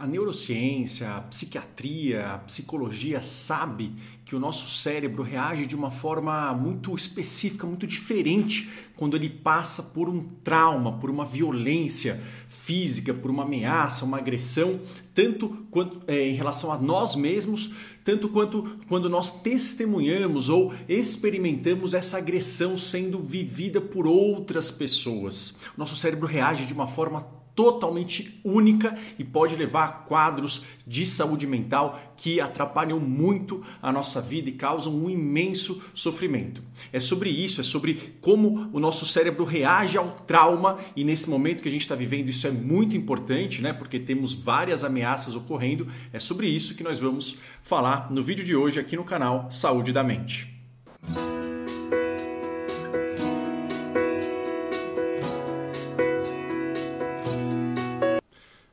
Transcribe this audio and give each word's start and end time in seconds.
A 0.00 0.06
neurociência, 0.06 1.10
a 1.10 1.20
psiquiatria, 1.20 2.26
a 2.26 2.38
psicologia 2.38 3.20
sabe 3.20 3.92
que 4.24 4.34
o 4.34 4.38
nosso 4.38 4.66
cérebro 4.66 5.22
reage 5.22 5.66
de 5.66 5.76
uma 5.76 5.90
forma 5.90 6.54
muito 6.54 6.96
específica, 6.96 7.66
muito 7.66 7.86
diferente 7.86 8.70
quando 8.96 9.14
ele 9.14 9.28
passa 9.28 9.82
por 9.82 10.08
um 10.08 10.24
trauma, 10.42 10.98
por 10.98 11.10
uma 11.10 11.26
violência 11.26 12.18
física, 12.48 13.12
por 13.12 13.30
uma 13.30 13.42
ameaça, 13.42 14.06
uma 14.06 14.16
agressão, 14.16 14.80
tanto 15.14 15.50
quanto 15.70 16.00
é, 16.06 16.28
em 16.28 16.34
relação 16.34 16.72
a 16.72 16.78
nós 16.78 17.14
mesmos, 17.14 17.70
tanto 18.02 18.30
quanto 18.30 18.78
quando 18.88 19.06
nós 19.06 19.42
testemunhamos 19.42 20.48
ou 20.48 20.72
experimentamos 20.88 21.92
essa 21.92 22.16
agressão 22.16 22.74
sendo 22.74 23.18
vivida 23.18 23.82
por 23.82 24.06
outras 24.06 24.70
pessoas. 24.70 25.54
Nosso 25.76 25.94
cérebro 25.94 26.26
reage 26.26 26.64
de 26.64 26.72
uma 26.72 26.88
forma 26.88 27.38
totalmente 27.60 28.40
única 28.42 28.96
e 29.18 29.22
pode 29.22 29.54
levar 29.54 29.84
a 29.84 29.88
quadros 29.88 30.62
de 30.86 31.06
saúde 31.06 31.46
mental 31.46 32.00
que 32.16 32.40
atrapalham 32.40 32.98
muito 32.98 33.62
a 33.82 33.92
nossa 33.92 34.18
vida 34.18 34.48
e 34.48 34.52
causam 34.52 34.94
um 34.94 35.10
imenso 35.10 35.82
sofrimento. 35.92 36.62
É 36.90 36.98
sobre 36.98 37.28
isso, 37.28 37.60
é 37.60 37.64
sobre 37.64 38.14
como 38.22 38.70
o 38.72 38.80
nosso 38.80 39.04
cérebro 39.04 39.44
reage 39.44 39.98
ao 39.98 40.08
trauma 40.08 40.78
e 40.96 41.04
nesse 41.04 41.28
momento 41.28 41.62
que 41.62 41.68
a 41.68 41.70
gente 41.70 41.82
está 41.82 41.94
vivendo 41.94 42.30
isso 42.30 42.46
é 42.46 42.50
muito 42.50 42.96
importante, 42.96 43.60
né? 43.60 43.74
Porque 43.74 43.98
temos 43.98 44.32
várias 44.32 44.82
ameaças 44.82 45.34
ocorrendo. 45.34 45.86
É 46.14 46.18
sobre 46.18 46.48
isso 46.48 46.74
que 46.74 46.82
nós 46.82 46.98
vamos 46.98 47.36
falar 47.62 48.10
no 48.10 48.22
vídeo 48.22 48.44
de 48.44 48.56
hoje 48.56 48.80
aqui 48.80 48.96
no 48.96 49.04
canal 49.04 49.52
Saúde 49.52 49.92
da 49.92 50.02
Mente. 50.02 50.48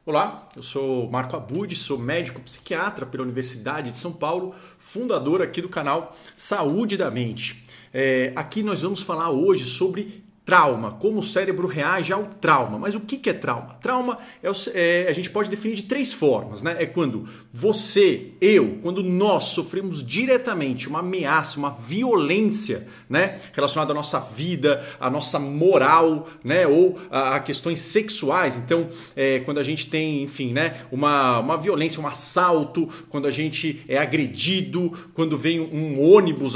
Olá, 0.08 0.48
eu 0.56 0.64
sou 0.64 1.12
Marco 1.12 1.36
Abud, 1.36 1.76
sou 1.76 1.98
médico 1.98 2.40
psiquiatra 2.40 3.06
pela 3.06 3.24
Universidade 3.24 3.92
de 3.92 3.98
São 3.98 4.14
Paulo, 4.14 4.56
fundador 4.80 5.42
aqui 5.42 5.62
do 5.62 5.68
canal 5.68 6.16
Saúde 6.34 6.96
da 6.96 7.12
Mente. 7.12 7.62
É, 7.94 8.32
aqui 8.34 8.64
nós 8.64 8.84
vamos 8.84 9.02
falar 9.02 9.32
hoje 9.32 9.66
sobre 9.66 10.24
trauma, 10.48 10.92
como 10.92 11.20
o 11.20 11.24
cérebro 11.24 11.68
reage 11.68 12.14
ao 12.14 12.24
trauma. 12.24 12.80
Mas 12.80 12.96
o 12.96 13.02
que 13.02 13.30
é 13.30 13.34
trauma? 13.34 13.76
Trauma 13.82 14.18
é, 14.42 14.50
é, 14.74 15.10
a 15.10 15.12
gente 15.12 15.30
pode 15.30 15.50
definir 15.50 15.76
de 15.76 15.84
três 15.84 16.14
formas, 16.14 16.64
né? 16.64 16.78
É 16.80 16.86
quando 16.86 17.28
você, 17.52 18.32
eu, 18.40 18.78
quando 18.82 19.04
nós 19.04 19.46
sofremos 19.46 20.02
diretamente 20.06 20.88
uma 20.88 21.00
ameaça, 21.00 21.60
uma 21.60 21.72
violência, 21.72 22.88
né, 23.10 23.38
relacionada 23.54 23.92
à 23.92 23.96
nossa 23.96 24.20
vida, 24.20 24.86
à 25.00 25.10
nossa 25.10 25.40
moral, 25.40 26.28
né, 26.44 26.68
ou 26.68 26.98
a, 27.10 27.36
a 27.36 27.40
questões 27.40 27.80
sexuais. 27.80 28.58
Então, 28.58 28.88
é, 29.16 29.40
quando 29.40 29.60
a 29.60 29.64
gente 29.64 29.88
tem, 29.88 30.24
enfim, 30.24 30.54
né, 30.54 30.76
uma, 30.92 31.40
uma 31.40 31.58
violência, 31.58 32.02
um 32.02 32.08
assalto, 32.08 32.88
quando 33.10 33.28
a 33.28 33.32
gente 33.32 33.84
é 33.88 33.98
agredido, 33.98 34.92
quando 35.14 35.38
vem 35.38 35.60
um 35.60 36.02
ônibus 36.02 36.54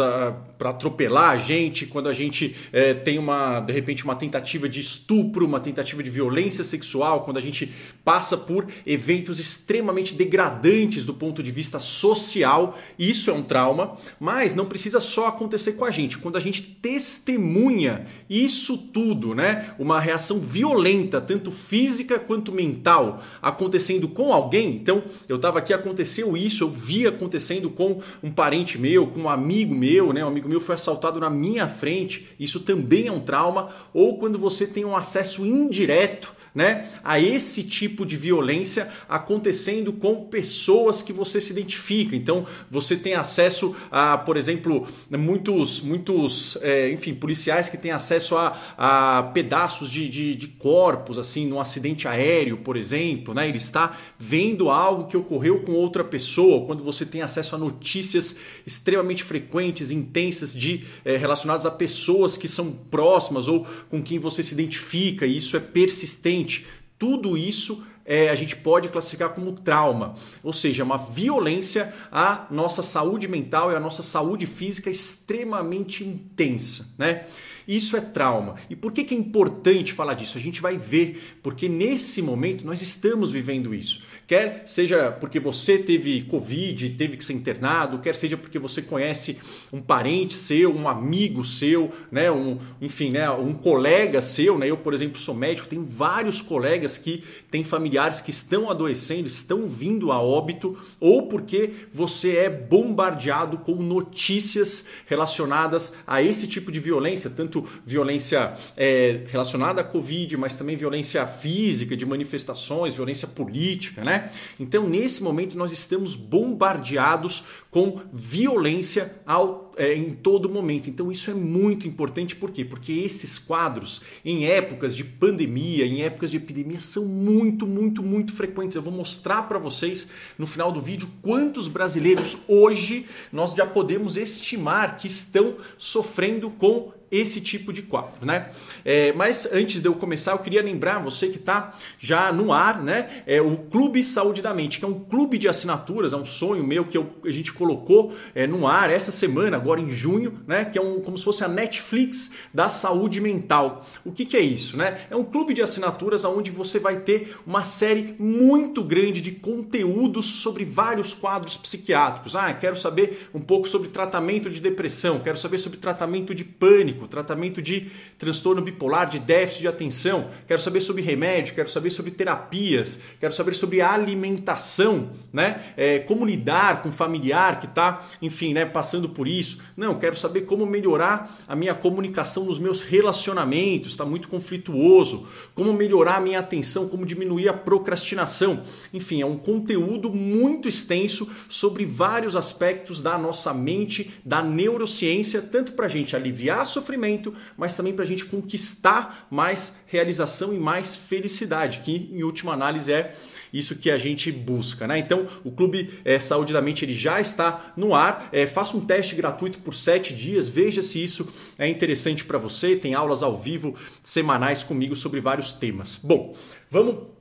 para 0.57 0.69
atropelar 0.69 1.31
a 1.31 1.37
gente, 1.37 1.85
quando 1.85 2.07
a 2.07 2.13
gente 2.13 2.55
é, 2.71 2.93
tem 2.93 3.17
uma 3.17 3.59
de 3.59 3.73
repente 3.81 4.05
uma 4.05 4.15
tentativa 4.15 4.69
de 4.69 4.79
estupro, 4.79 5.45
uma 5.45 5.59
tentativa 5.59 6.01
de 6.01 6.09
violência 6.09 6.63
sexual, 6.63 7.23
quando 7.23 7.37
a 7.37 7.41
gente 7.41 7.71
passa 8.03 8.37
por 8.37 8.67
eventos 8.85 9.39
extremamente 9.39 10.15
degradantes 10.15 11.03
do 11.03 11.13
ponto 11.13 11.43
de 11.43 11.51
vista 11.51 11.79
social, 11.79 12.77
isso 12.97 13.29
é 13.29 13.33
um 13.33 13.43
trauma, 13.43 13.97
mas 14.19 14.53
não 14.53 14.65
precisa 14.65 14.99
só 14.99 15.27
acontecer 15.27 15.73
com 15.73 15.85
a 15.85 15.91
gente. 15.91 16.17
Quando 16.17 16.37
a 16.37 16.39
gente 16.39 16.61
testemunha 16.61 18.05
isso 18.29 18.77
tudo, 18.77 19.35
né? 19.35 19.73
Uma 19.77 19.99
reação 19.99 20.39
violenta, 20.39 21.19
tanto 21.19 21.51
física 21.51 22.19
quanto 22.19 22.51
mental, 22.51 23.21
acontecendo 23.41 24.07
com 24.07 24.33
alguém. 24.33 24.75
Então, 24.75 25.03
eu 25.27 25.37
estava 25.37 25.59
aqui, 25.59 25.73
aconteceu 25.73 26.37
isso, 26.37 26.63
eu 26.63 26.69
vi 26.69 27.07
acontecendo 27.07 27.69
com 27.69 27.99
um 28.21 28.31
parente 28.31 28.77
meu, 28.77 29.07
com 29.07 29.21
um 29.21 29.29
amigo 29.29 29.73
meu, 29.73 30.13
né? 30.13 30.23
Um 30.23 30.27
amigo 30.27 30.47
meu 30.47 30.59
foi 30.59 30.75
assaltado 30.75 31.19
na 31.19 31.29
minha 31.29 31.67
frente. 31.67 32.27
Isso 32.39 32.59
também 32.59 33.07
é 33.07 33.11
um 33.11 33.19
trauma 33.19 33.69
ou 33.93 34.17
quando 34.17 34.37
você 34.37 34.65
tem 34.65 34.85
um 34.85 34.95
acesso 34.95 35.45
indireto 35.45 36.35
né, 36.53 36.89
a 37.03 37.19
esse 37.19 37.63
tipo 37.63 38.05
de 38.05 38.17
violência 38.17 38.91
acontecendo 39.07 39.93
com 39.93 40.25
pessoas 40.25 41.01
que 41.01 41.13
você 41.13 41.39
se 41.39 41.51
identifica. 41.51 42.15
Então 42.15 42.45
você 42.69 42.95
tem 42.97 43.13
acesso 43.13 43.75
a, 43.89 44.17
por 44.17 44.35
exemplo, 44.35 44.85
muitos, 45.09 45.81
muitos, 45.81 46.57
é, 46.61 46.91
enfim, 46.91 47.13
policiais 47.13 47.69
que 47.69 47.77
têm 47.77 47.91
acesso 47.91 48.35
a, 48.35 48.57
a 48.77 49.23
pedaços 49.33 49.89
de, 49.89 50.09
de, 50.09 50.35
de, 50.35 50.47
corpos, 50.47 51.17
assim, 51.17 51.47
num 51.47 51.59
acidente 51.59 52.07
aéreo, 52.07 52.57
por 52.57 52.75
exemplo, 52.75 53.33
né? 53.33 53.47
Ele 53.47 53.57
está 53.57 53.97
vendo 54.19 54.69
algo 54.69 55.05
que 55.05 55.15
ocorreu 55.15 55.61
com 55.61 55.71
outra 55.71 56.03
pessoa. 56.03 56.65
Quando 56.65 56.83
você 56.83 57.05
tem 57.05 57.21
acesso 57.21 57.55
a 57.55 57.57
notícias 57.57 58.35
extremamente 58.65 59.23
frequentes, 59.23 59.91
intensas, 59.91 60.53
de 60.53 60.83
é, 61.05 61.15
relacionadas 61.15 61.65
a 61.65 61.71
pessoas 61.71 62.35
que 62.35 62.47
são 62.47 62.71
próximas 62.71 63.47
ou 63.51 63.67
com 63.89 64.01
quem 64.01 64.17
você 64.17 64.41
se 64.41 64.53
identifica, 64.53 65.25
e 65.25 65.37
isso 65.37 65.55
é 65.57 65.59
persistente. 65.59 66.65
Tudo 66.97 67.37
isso 67.37 67.83
é, 68.05 68.29
a 68.29 68.35
gente 68.35 68.55
pode 68.55 68.89
classificar 68.89 69.29
como 69.29 69.53
trauma, 69.53 70.15
ou 70.43 70.53
seja, 70.53 70.83
uma 70.83 70.97
violência 70.97 71.93
à 72.11 72.47
nossa 72.49 72.81
saúde 72.81 73.27
mental 73.27 73.71
e 73.71 73.75
à 73.75 73.79
nossa 73.79 74.03
saúde 74.03 74.45
física 74.45 74.89
extremamente 74.89 76.03
intensa, 76.03 76.93
né? 76.97 77.25
Isso 77.67 77.95
é 77.95 78.01
trauma. 78.01 78.55
E 78.69 78.75
por 78.75 78.91
que, 78.91 79.03
que 79.03 79.13
é 79.13 79.17
importante 79.17 79.93
falar 79.93 80.15
disso? 80.15 80.37
A 80.37 80.41
gente 80.41 80.61
vai 80.61 80.77
ver, 80.77 81.37
porque 81.43 81.69
nesse 81.69 82.21
momento 82.21 82.65
nós 82.65 82.81
estamos 82.81 83.31
vivendo 83.31 83.73
isso. 83.73 84.01
Quer 84.31 84.63
seja 84.65 85.11
porque 85.11 85.41
você 85.41 85.77
teve 85.77 86.21
Covid, 86.21 86.91
teve 86.91 87.17
que 87.17 87.25
ser 87.25 87.33
internado, 87.33 87.99
quer 87.99 88.15
seja 88.15 88.37
porque 88.37 88.57
você 88.57 88.81
conhece 88.81 89.37
um 89.73 89.81
parente 89.81 90.33
seu, 90.33 90.73
um 90.73 90.87
amigo 90.87 91.43
seu, 91.43 91.91
né, 92.09 92.31
um, 92.31 92.57
enfim, 92.79 93.09
né, 93.09 93.29
um 93.29 93.53
colega 93.53 94.21
seu. 94.21 94.57
Né? 94.57 94.69
Eu, 94.69 94.77
por 94.77 94.93
exemplo, 94.93 95.19
sou 95.19 95.35
médico, 95.35 95.67
tenho 95.67 95.83
vários 95.83 96.41
colegas 96.41 96.97
que 96.97 97.21
têm 97.49 97.65
familiares 97.65 98.21
que 98.21 98.29
estão 98.29 98.71
adoecendo, 98.71 99.27
estão 99.27 99.67
vindo 99.67 100.13
a 100.13 100.21
óbito, 100.21 100.77
ou 101.01 101.27
porque 101.27 101.71
você 101.91 102.37
é 102.37 102.49
bombardeado 102.49 103.57
com 103.57 103.75
notícias 103.75 104.87
relacionadas 105.07 105.93
a 106.07 106.21
esse 106.21 106.47
tipo 106.47 106.71
de 106.71 106.79
violência, 106.79 107.29
tanto 107.29 107.67
violência 107.85 108.53
é, 108.77 109.23
relacionada 109.27 109.81
à 109.81 109.83
Covid, 109.83 110.37
mas 110.37 110.55
também 110.55 110.77
violência 110.77 111.27
física, 111.27 111.97
de 111.97 112.05
manifestações, 112.05 112.93
violência 112.93 113.27
política, 113.27 114.05
né? 114.05 114.20
Então, 114.59 114.87
nesse 114.87 115.23
momento, 115.23 115.57
nós 115.57 115.71
estamos 115.71 116.15
bombardeados 116.15 117.43
com 117.69 118.01
violência 118.11 119.21
ao, 119.25 119.71
é, 119.77 119.93
em 119.93 120.11
todo 120.11 120.49
momento. 120.49 120.89
Então, 120.89 121.11
isso 121.11 121.31
é 121.31 121.33
muito 121.33 121.87
importante, 121.87 122.35
por 122.35 122.51
quê? 122.51 122.65
Porque 122.65 122.91
esses 122.93 123.37
quadros, 123.37 124.01
em 124.23 124.45
épocas 124.45 124.95
de 124.95 125.03
pandemia, 125.03 125.85
em 125.85 126.03
épocas 126.03 126.31
de 126.31 126.37
epidemia, 126.37 126.79
são 126.79 127.05
muito, 127.05 127.65
muito, 127.65 128.03
muito 128.03 128.33
frequentes. 128.33 128.75
Eu 128.75 128.81
vou 128.81 128.93
mostrar 128.93 129.43
para 129.43 129.59
vocês 129.59 130.07
no 130.37 130.45
final 130.45 130.71
do 130.71 130.81
vídeo 130.81 131.09
quantos 131.21 131.67
brasileiros 131.67 132.37
hoje 132.47 133.05
nós 133.31 133.53
já 133.53 133.65
podemos 133.65 134.17
estimar 134.17 134.97
que 134.97 135.07
estão 135.07 135.55
sofrendo 135.77 136.49
com 136.49 136.91
esse 137.11 137.41
tipo 137.41 137.73
de 137.73 137.81
quadro, 137.81 138.25
né? 138.25 138.49
É, 138.85 139.11
mas 139.13 139.47
antes 139.51 139.81
de 139.81 139.87
eu 139.87 139.93
começar, 139.93 140.31
eu 140.31 140.39
queria 140.39 140.61
lembrar 140.61 140.99
você 140.99 141.27
que 141.27 141.37
está 141.37 141.75
já 141.99 142.31
no 142.31 142.53
ar, 142.53 142.81
né? 142.81 143.23
É 143.27 143.41
o 143.41 143.57
Clube 143.57 144.01
Saúde 144.01 144.41
da 144.41 144.53
Mente, 144.53 144.79
que 144.79 144.85
é 144.85 144.87
um 144.87 144.99
clube 144.99 145.37
de 145.37 145.49
assinaturas, 145.49 146.13
é 146.13 146.15
um 146.15 146.25
sonho 146.25 146.63
meu 146.63 146.85
que 146.85 146.97
eu, 146.97 147.09
a 147.25 147.31
gente 147.31 147.51
colocou 147.51 148.13
é, 148.33 148.47
no 148.47 148.65
ar 148.65 148.89
essa 148.89 149.11
semana, 149.11 149.57
agora 149.57 149.81
em 149.81 149.89
junho, 149.89 150.37
né? 150.47 150.63
Que 150.63 150.79
é 150.79 150.81
um, 150.81 151.01
como 151.01 151.17
se 151.17 151.23
fosse 151.25 151.43
a 151.43 151.49
Netflix 151.49 152.31
da 152.53 152.69
saúde 152.69 153.19
mental. 153.19 153.85
O 154.05 154.11
que, 154.11 154.25
que 154.25 154.37
é 154.37 154.41
isso, 154.41 154.77
né? 154.77 155.01
É 155.09 155.15
um 155.15 155.25
clube 155.25 155.53
de 155.53 155.61
assinaturas 155.61 156.23
onde 156.23 156.49
você 156.49 156.79
vai 156.79 156.99
ter 156.99 157.35
uma 157.45 157.65
série 157.65 158.15
muito 158.17 158.81
grande 158.83 159.21
de 159.21 159.31
conteúdos 159.31 160.25
sobre 160.25 160.63
vários 160.63 161.13
quadros 161.13 161.57
psiquiátricos. 161.57 162.35
Ah, 162.37 162.53
quero 162.53 162.77
saber 162.77 163.27
um 163.33 163.41
pouco 163.41 163.67
sobre 163.67 163.89
tratamento 163.89 164.49
de 164.49 164.61
depressão, 164.61 165.19
quero 165.19 165.37
saber 165.37 165.57
sobre 165.57 165.77
tratamento 165.77 166.33
de 166.33 166.45
pânico 166.45 167.00
tratamento 167.07 167.61
de 167.61 167.91
transtorno 168.17 168.61
bipolar, 168.61 169.09
de 169.09 169.19
déficit 169.19 169.61
de 169.61 169.67
atenção, 169.67 170.29
quero 170.47 170.61
saber 170.61 170.81
sobre 170.81 171.01
remédio, 171.01 171.55
quero 171.55 171.69
saber 171.69 171.89
sobre 171.89 172.11
terapias, 172.11 172.99
quero 173.19 173.33
saber 173.33 173.53
sobre 173.53 173.81
alimentação, 173.81 175.11
né? 175.33 175.61
É, 175.75 175.99
como 175.99 176.25
lidar 176.25 176.81
com 176.81 176.91
familiar 176.91 177.59
que 177.59 177.65
está, 177.65 178.01
enfim, 178.21 178.53
né, 178.53 178.65
passando 178.65 179.09
por 179.09 179.27
isso. 179.27 179.59
Não, 179.75 179.97
quero 179.99 180.15
saber 180.15 180.41
como 180.41 180.65
melhorar 180.65 181.29
a 181.47 181.55
minha 181.55 181.73
comunicação 181.73 182.45
nos 182.45 182.59
meus 182.59 182.81
relacionamentos, 182.81 183.91
está 183.91 184.05
muito 184.05 184.27
conflituoso, 184.27 185.27
como 185.55 185.73
melhorar 185.73 186.17
a 186.17 186.21
minha 186.21 186.39
atenção, 186.39 186.87
como 186.87 187.05
diminuir 187.05 187.49
a 187.49 187.53
procrastinação. 187.53 188.61
Enfim, 188.93 189.21
é 189.21 189.25
um 189.25 189.37
conteúdo 189.37 190.11
muito 190.11 190.67
extenso 190.67 191.29
sobre 191.49 191.85
vários 191.85 192.35
aspectos 192.35 193.01
da 193.01 193.17
nossa 193.17 193.53
mente, 193.53 194.11
da 194.23 194.41
neurociência, 194.41 195.41
tanto 195.41 195.73
para 195.73 195.85
a 195.85 195.89
gente 195.89 196.15
aliviar 196.15 196.61
a 196.61 196.65
sofrimento 196.65 196.90
sofrimento, 196.91 197.33
mas 197.57 197.75
também 197.75 197.93
para 197.93 198.03
a 198.03 198.07
gente 198.07 198.25
conquistar 198.25 199.27
mais 199.29 199.77
realização 199.87 200.53
e 200.53 200.59
mais 200.59 200.95
felicidade, 200.95 201.79
que 201.79 202.09
em 202.11 202.23
última 202.23 202.53
análise 202.53 202.91
é 202.91 203.13
isso 203.53 203.75
que 203.75 203.89
a 203.89 203.97
gente 203.97 204.31
busca. 204.31 204.87
Né? 204.87 204.99
Então, 204.99 205.27
o 205.43 205.51
Clube 205.51 205.99
é, 206.03 206.19
Saúde 206.19 206.53
da 206.53 206.61
Mente 206.61 206.83
ele 206.85 206.93
já 206.93 207.19
está 207.19 207.73
no 207.77 207.93
ar. 207.93 208.29
É, 208.31 208.45
faça 208.45 208.75
um 208.75 208.81
teste 208.81 209.15
gratuito 209.15 209.59
por 209.59 209.73
sete 209.73 210.13
dias, 210.13 210.47
veja 210.47 210.81
se 210.81 211.01
isso 211.01 211.27
é 211.57 211.67
interessante 211.67 212.25
para 212.25 212.37
você. 212.37 212.75
Tem 212.75 212.93
aulas 212.93 213.23
ao 213.23 213.37
vivo 213.37 213.75
semanais 214.03 214.63
comigo 214.63 214.95
sobre 214.95 215.19
vários 215.19 215.53
temas. 215.53 215.99
Bom, 216.01 216.35
vamos 216.69 217.20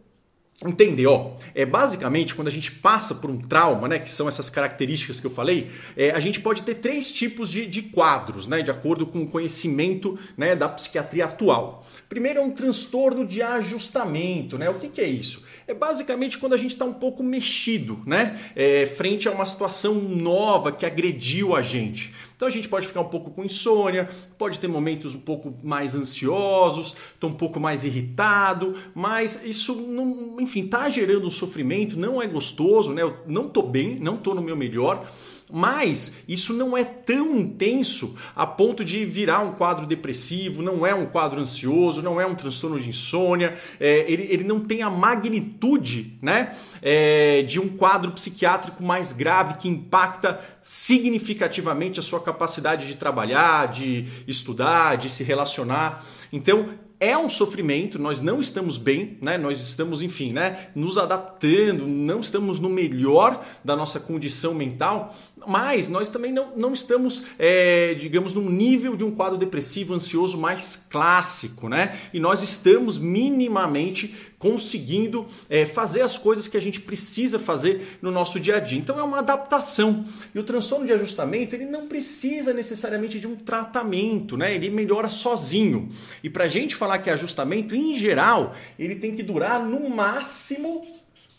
entender, 0.68 1.06
ó, 1.06 1.32
é 1.54 1.64
basicamente 1.64 2.34
quando 2.34 2.48
a 2.48 2.50
gente 2.50 2.70
passa 2.70 3.14
por 3.14 3.30
um 3.30 3.38
trauma, 3.38 3.88
né, 3.88 3.98
que 3.98 4.12
são 4.12 4.28
essas 4.28 4.50
características 4.50 5.18
que 5.18 5.26
eu 5.26 5.30
falei, 5.30 5.70
é, 5.96 6.10
a 6.10 6.20
gente 6.20 6.38
pode 6.38 6.62
ter 6.62 6.74
três 6.74 7.10
tipos 7.10 7.50
de, 7.50 7.66
de 7.66 7.80
quadros, 7.80 8.46
né, 8.46 8.60
de 8.60 8.70
acordo 8.70 9.06
com 9.06 9.22
o 9.22 9.26
conhecimento, 9.26 10.18
né, 10.36 10.54
da 10.54 10.68
psiquiatria 10.68 11.24
atual. 11.24 11.86
Primeiro 12.10 12.40
é 12.40 12.42
um 12.42 12.50
transtorno 12.50 13.26
de 13.26 13.40
ajustamento, 13.40 14.58
né? 14.58 14.68
O 14.68 14.74
que, 14.74 14.88
que 14.88 15.00
é 15.00 15.06
isso? 15.06 15.44
É 15.66 15.72
basicamente 15.72 16.38
quando 16.38 16.54
a 16.54 16.56
gente 16.56 16.72
está 16.72 16.84
um 16.84 16.92
pouco 16.92 17.22
mexido, 17.22 18.00
né, 18.04 18.38
é, 18.54 18.84
frente 18.84 19.28
a 19.28 19.30
uma 19.30 19.46
situação 19.46 19.94
nova 19.94 20.72
que 20.72 20.84
agrediu 20.84 21.54
a 21.54 21.62
gente. 21.62 22.12
Então 22.40 22.48
a 22.48 22.50
gente 22.50 22.70
pode 22.70 22.86
ficar 22.86 23.02
um 23.02 23.08
pouco 23.10 23.30
com 23.30 23.44
insônia, 23.44 24.08
pode 24.38 24.58
ter 24.58 24.66
momentos 24.66 25.14
um 25.14 25.20
pouco 25.20 25.54
mais 25.62 25.94
ansiosos, 25.94 26.96
estou 27.12 27.28
um 27.28 27.34
pouco 27.34 27.60
mais 27.60 27.84
irritado, 27.84 28.72
mas 28.94 29.44
isso, 29.44 29.74
não, 29.74 30.40
enfim, 30.40 30.64
está 30.64 30.88
gerando 30.88 31.26
um 31.26 31.30
sofrimento, 31.30 31.98
não 31.98 32.22
é 32.22 32.26
gostoso, 32.26 32.94
né? 32.94 33.02
Eu 33.02 33.14
não 33.26 33.48
estou 33.48 33.62
bem, 33.62 34.00
não 34.00 34.14
estou 34.14 34.34
no 34.34 34.40
meu 34.40 34.56
melhor. 34.56 35.06
Mas 35.52 36.22
isso 36.28 36.52
não 36.52 36.76
é 36.76 36.84
tão 36.84 37.36
intenso 37.36 38.14
a 38.34 38.46
ponto 38.46 38.84
de 38.84 39.04
virar 39.04 39.40
um 39.40 39.52
quadro 39.52 39.86
depressivo, 39.86 40.62
não 40.62 40.86
é 40.86 40.94
um 40.94 41.06
quadro 41.06 41.40
ansioso, 41.40 42.02
não 42.02 42.20
é 42.20 42.26
um 42.26 42.34
transtorno 42.34 42.78
de 42.78 42.88
insônia, 42.88 43.56
é, 43.78 44.04
ele, 44.10 44.26
ele 44.30 44.44
não 44.44 44.60
tem 44.60 44.82
a 44.82 44.90
magnitude 44.90 46.18
né, 46.22 46.56
é, 46.80 47.42
de 47.42 47.58
um 47.58 47.68
quadro 47.68 48.12
psiquiátrico 48.12 48.82
mais 48.82 49.12
grave 49.12 49.54
que 49.54 49.68
impacta 49.68 50.40
significativamente 50.62 52.00
a 52.00 52.02
sua 52.02 52.20
capacidade 52.20 52.86
de 52.86 52.94
trabalhar, 52.94 53.68
de 53.68 54.06
estudar, 54.26 54.96
de 54.96 55.10
se 55.10 55.24
relacionar. 55.24 56.04
Então, 56.32 56.68
é 57.00 57.16
um 57.16 57.30
sofrimento, 57.30 57.98
nós 57.98 58.20
não 58.20 58.40
estamos 58.40 58.76
bem, 58.76 59.16
né? 59.22 59.38
nós 59.38 59.58
estamos, 59.58 60.02
enfim, 60.02 60.34
né? 60.34 60.68
nos 60.74 60.98
adaptando, 60.98 61.86
não 61.86 62.20
estamos 62.20 62.60
no 62.60 62.68
melhor 62.68 63.42
da 63.64 63.74
nossa 63.74 63.98
condição 63.98 64.52
mental, 64.52 65.16
mas 65.46 65.88
nós 65.88 66.08
também 66.08 66.32
não, 66.32 66.56
não 66.56 66.72
estamos, 66.72 67.22
é, 67.38 67.94
digamos, 67.94 68.34
num 68.34 68.48
nível 68.50 68.96
de 68.96 69.04
um 69.04 69.10
quadro 69.10 69.38
depressivo, 69.38 69.94
ansioso 69.94 70.38
mais 70.38 70.76
clássico, 70.76 71.68
né? 71.68 71.98
E 72.12 72.20
nós 72.20 72.42
estamos 72.42 72.98
minimamente 72.98 74.14
conseguindo 74.38 75.26
é, 75.50 75.66
fazer 75.66 76.00
as 76.00 76.16
coisas 76.16 76.48
que 76.48 76.56
a 76.56 76.60
gente 76.60 76.80
precisa 76.80 77.38
fazer 77.38 77.98
no 78.00 78.10
nosso 78.10 78.40
dia 78.40 78.56
a 78.56 78.60
dia. 78.60 78.78
Então 78.78 78.98
é 78.98 79.02
uma 79.02 79.18
adaptação. 79.18 80.04
E 80.34 80.38
o 80.38 80.42
transtorno 80.42 80.86
de 80.86 80.92
ajustamento 80.92 81.54
ele 81.54 81.66
não 81.66 81.86
precisa 81.86 82.52
necessariamente 82.54 83.20
de 83.20 83.26
um 83.26 83.36
tratamento, 83.36 84.36
né? 84.36 84.54
Ele 84.54 84.70
melhora 84.70 85.08
sozinho. 85.08 85.88
E 86.22 86.30
para 86.30 86.44
a 86.44 86.48
gente 86.48 86.74
falar 86.74 86.98
que 86.98 87.10
é 87.10 87.12
ajustamento, 87.12 87.74
em 87.74 87.94
geral, 87.94 88.54
ele 88.78 88.94
tem 88.94 89.14
que 89.14 89.22
durar 89.22 89.62
no 89.62 89.90
máximo, 89.90 90.86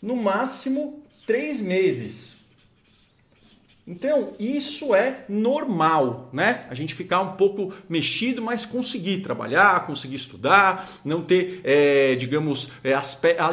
no 0.00 0.16
máximo 0.16 1.02
três 1.26 1.60
meses. 1.60 2.31
Então, 3.84 4.30
isso 4.38 4.94
é 4.94 5.24
normal, 5.28 6.30
né? 6.32 6.66
A 6.70 6.74
gente 6.74 6.94
ficar 6.94 7.20
um 7.20 7.32
pouco 7.32 7.74
mexido, 7.88 8.40
mas 8.40 8.64
conseguir 8.64 9.18
trabalhar, 9.18 9.84
conseguir 9.86 10.14
estudar, 10.14 10.88
não 11.04 11.20
ter, 11.20 11.60
é, 11.64 12.14
digamos, 12.14 12.68
é, 12.84 12.94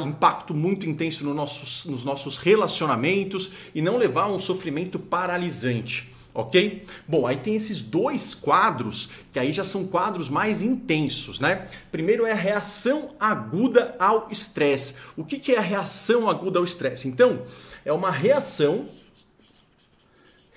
impacto 0.03 0.53
muito 0.53 0.87
intenso 0.87 1.23
no 1.23 1.33
nossos, 1.33 1.85
nos 1.85 2.03
nossos 2.03 2.37
relacionamentos 2.37 3.49
e 3.73 3.81
não 3.81 3.97
levar 3.97 4.29
um 4.29 4.37
sofrimento 4.37 4.99
paralisante. 4.99 6.11
Ok? 6.31 6.85
Bom, 7.07 7.25
aí 7.25 7.37
tem 7.37 7.55
esses 7.55 7.81
dois 7.81 8.35
quadros 8.35 9.09
que 9.33 9.39
aí 9.39 9.51
já 9.51 9.63
são 9.63 9.87
quadros 9.87 10.29
mais 10.29 10.61
intensos, 10.61 11.39
né? 11.39 11.65
Primeiro 11.91 12.23
é 12.23 12.33
a 12.33 12.35
reação 12.35 13.15
aguda 13.19 13.95
ao 13.97 14.27
estresse. 14.29 14.93
O 15.17 15.25
que, 15.25 15.39
que 15.39 15.53
é 15.53 15.57
a 15.57 15.61
reação 15.61 16.29
aguda 16.29 16.59
ao 16.59 16.63
estresse? 16.63 17.07
Então, 17.07 17.41
é 17.83 17.91
uma 17.91 18.11
reação 18.11 18.85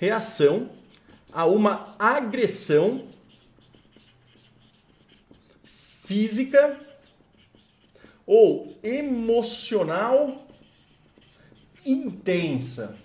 reação 0.03 0.69
a 1.31 1.45
uma 1.45 1.95
agressão 1.97 3.07
física 5.63 6.77
ou 8.25 8.77
emocional 8.83 10.45
intensa. 11.85 12.97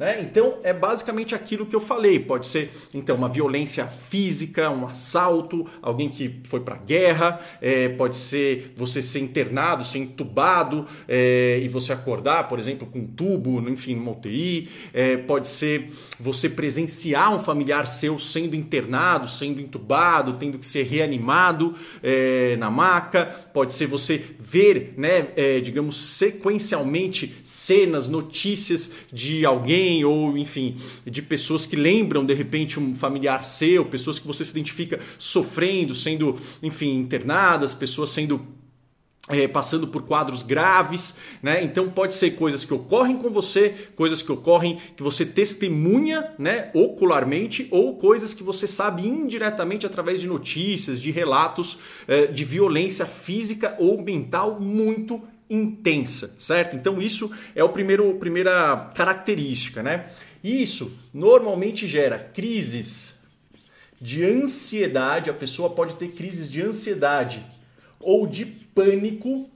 Né? 0.00 0.18
Então 0.22 0.54
é 0.62 0.72
basicamente 0.72 1.34
aquilo 1.34 1.66
que 1.66 1.76
eu 1.76 1.80
falei. 1.80 2.18
Pode 2.18 2.46
ser 2.46 2.70
então 2.94 3.14
uma 3.14 3.28
violência 3.28 3.84
física, 3.84 4.70
um 4.70 4.86
assalto, 4.86 5.66
alguém 5.82 6.08
que 6.08 6.40
foi 6.44 6.60
para 6.60 6.78
guerra, 6.78 7.38
é, 7.60 7.90
pode 7.90 8.16
ser 8.16 8.72
você 8.74 9.02
ser 9.02 9.18
internado, 9.18 9.84
ser 9.84 9.98
entubado 9.98 10.86
é, 11.06 11.60
e 11.62 11.68
você 11.68 11.92
acordar, 11.92 12.48
por 12.48 12.58
exemplo, 12.58 12.88
com 12.88 13.00
um 13.00 13.06
tubo, 13.06 13.60
enfim, 13.68 13.94
numa 13.94 14.12
UTI. 14.12 14.70
É, 14.94 15.18
pode 15.18 15.46
ser 15.46 15.90
você 16.18 16.48
presenciar 16.48 17.34
um 17.34 17.38
familiar 17.38 17.86
seu 17.86 18.18
sendo 18.18 18.56
internado, 18.56 19.28
sendo 19.28 19.60
entubado, 19.60 20.38
tendo 20.38 20.58
que 20.58 20.66
ser 20.66 20.84
reanimado 20.84 21.74
é, 22.02 22.56
na 22.56 22.70
maca. 22.70 23.26
Pode 23.52 23.74
ser 23.74 23.84
você 23.84 24.18
ver, 24.38 24.94
né, 24.96 25.28
é, 25.36 25.60
digamos, 25.60 26.16
sequencialmente 26.16 27.36
cenas, 27.44 28.08
notícias 28.08 28.90
de 29.12 29.44
alguém 29.44 29.89
alguém 29.90 30.04
ou, 30.04 30.38
enfim, 30.38 30.76
de 31.04 31.20
pessoas 31.20 31.66
que 31.66 31.76
lembram 31.76 32.24
de 32.24 32.34
repente 32.34 32.78
um 32.78 32.94
familiar 32.94 33.42
seu, 33.42 33.84
pessoas 33.84 34.18
que 34.18 34.26
você 34.26 34.44
se 34.44 34.52
identifica 34.52 35.00
sofrendo, 35.18 35.94
sendo, 35.94 36.36
enfim, 36.62 36.98
internadas, 36.98 37.74
pessoas 37.74 38.10
sendo 38.10 38.40
é, 39.28 39.46
passando 39.46 39.86
por 39.86 40.02
quadros 40.02 40.42
graves, 40.42 41.14
né? 41.40 41.62
Então 41.62 41.88
pode 41.88 42.14
ser 42.14 42.32
coisas 42.32 42.64
que 42.64 42.74
ocorrem 42.74 43.16
com 43.16 43.30
você, 43.30 43.74
coisas 43.94 44.22
que 44.22 44.32
ocorrem 44.32 44.78
que 44.96 45.02
você 45.02 45.24
testemunha, 45.24 46.32
né, 46.36 46.70
ocularmente, 46.74 47.68
ou 47.70 47.96
coisas 47.96 48.34
que 48.34 48.42
você 48.42 48.66
sabe 48.66 49.06
indiretamente 49.06 49.86
através 49.86 50.20
de 50.20 50.26
notícias, 50.26 51.00
de 51.00 51.12
relatos 51.12 51.78
é, 52.08 52.26
de 52.26 52.44
violência 52.44 53.06
física 53.06 53.76
ou 53.78 54.02
mental 54.02 54.58
muito 54.58 55.22
intensa, 55.50 56.36
certo? 56.38 56.76
Então 56.76 57.02
isso 57.02 57.30
é 57.54 57.64
o 57.64 57.68
primeiro 57.70 58.14
primeira 58.14 58.88
característica, 58.94 59.82
né? 59.82 60.08
Isso 60.42 60.96
normalmente 61.12 61.86
gera 61.86 62.18
crises 62.18 63.18
de 64.00 64.24
ansiedade, 64.24 65.28
a 65.28 65.34
pessoa 65.34 65.70
pode 65.70 65.96
ter 65.96 66.08
crises 66.08 66.50
de 66.50 66.62
ansiedade 66.62 67.44
ou 68.00 68.26
de 68.26 68.46
pânico 68.46 69.50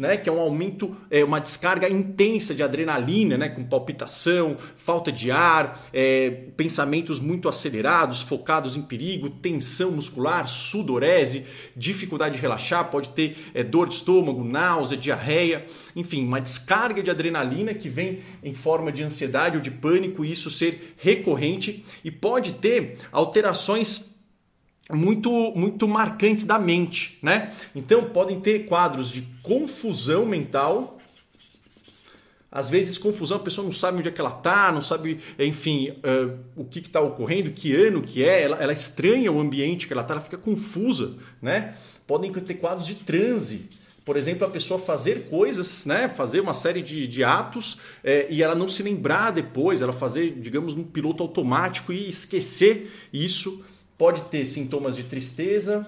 né, 0.00 0.16
que 0.16 0.30
é 0.30 0.32
um 0.32 0.40
aumento, 0.40 0.96
é, 1.10 1.22
uma 1.22 1.38
descarga 1.38 1.86
intensa 1.86 2.54
de 2.54 2.62
adrenalina, 2.62 3.36
né, 3.36 3.50
com 3.50 3.62
palpitação, 3.62 4.56
falta 4.74 5.12
de 5.12 5.30
ar, 5.30 5.78
é, 5.92 6.30
pensamentos 6.56 7.20
muito 7.20 7.50
acelerados, 7.50 8.22
focados 8.22 8.76
em 8.76 8.80
perigo, 8.80 9.28
tensão 9.28 9.90
muscular, 9.90 10.48
sudorese, 10.48 11.44
dificuldade 11.76 12.36
de 12.36 12.40
relaxar, 12.40 12.90
pode 12.90 13.10
ter 13.10 13.36
é, 13.52 13.62
dor 13.62 13.88
de 13.88 13.96
estômago, 13.96 14.42
náusea, 14.42 14.96
diarreia, 14.96 15.66
enfim, 15.94 16.24
uma 16.24 16.40
descarga 16.40 17.02
de 17.02 17.10
adrenalina 17.10 17.74
que 17.74 17.90
vem 17.90 18.20
em 18.42 18.54
forma 18.54 18.90
de 18.90 19.02
ansiedade 19.02 19.58
ou 19.58 19.62
de 19.62 19.70
pânico, 19.70 20.24
e 20.24 20.32
isso 20.32 20.50
ser 20.50 20.94
recorrente 20.96 21.84
e 22.02 22.10
pode 22.10 22.54
ter 22.54 22.96
alterações 23.12 24.09
muito 24.92 25.30
muito 25.54 25.86
marcantes 25.88 26.44
da 26.44 26.58
mente, 26.58 27.18
né? 27.22 27.52
Então 27.74 28.04
podem 28.04 28.40
ter 28.40 28.66
quadros 28.66 29.10
de 29.10 29.22
confusão 29.42 30.24
mental. 30.24 30.98
Às 32.52 32.68
vezes 32.68 32.98
confusão, 32.98 33.36
a 33.36 33.40
pessoa 33.40 33.64
não 33.64 33.72
sabe 33.72 33.98
onde 33.98 34.08
é 34.08 34.10
que 34.10 34.20
ela 34.20 34.36
está, 34.36 34.72
não 34.72 34.80
sabe, 34.80 35.20
enfim, 35.38 35.90
uh, 35.90 36.36
o 36.56 36.64
que 36.64 36.80
está 36.80 37.00
ocorrendo, 37.00 37.52
que 37.52 37.72
ano 37.76 38.02
que 38.02 38.24
é, 38.24 38.42
ela, 38.42 38.56
ela 38.56 38.72
estranha 38.72 39.30
o 39.30 39.38
ambiente 39.38 39.86
que 39.86 39.92
ela 39.92 40.02
está, 40.02 40.14
ela 40.14 40.20
fica 40.20 40.36
confusa, 40.36 41.14
né? 41.40 41.76
Podem 42.08 42.32
ter 42.32 42.54
quadros 42.54 42.84
de 42.84 42.96
transe, 42.96 43.68
por 44.04 44.16
exemplo, 44.16 44.44
a 44.44 44.50
pessoa 44.50 44.76
fazer 44.76 45.28
coisas, 45.28 45.86
né, 45.86 46.08
fazer 46.08 46.40
uma 46.40 46.52
série 46.52 46.82
de, 46.82 47.06
de 47.06 47.22
atos 47.22 47.76
é, 48.02 48.26
e 48.28 48.42
ela 48.42 48.56
não 48.56 48.68
se 48.68 48.82
lembrar 48.82 49.30
depois, 49.30 49.82
ela 49.82 49.92
fazer, 49.92 50.32
digamos, 50.32 50.74
um 50.74 50.82
piloto 50.82 51.22
automático 51.22 51.92
e 51.92 52.08
esquecer 52.08 52.90
isso 53.12 53.64
pode 54.00 54.22
ter 54.30 54.46
sintomas 54.46 54.96
de 54.96 55.04
tristeza, 55.04 55.86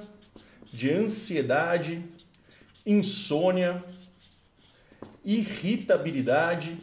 de 0.70 0.92
ansiedade, 0.92 2.04
insônia, 2.84 3.82
irritabilidade. 5.24 6.76